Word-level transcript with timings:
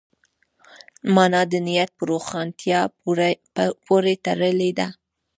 مانا 1.15 1.41
د 1.51 1.53
نیت 1.67 1.89
په 1.97 2.03
روښانتیا 2.11 2.79
پورې 3.87 4.13
تړلې 4.25 4.71
ده. 4.79 4.87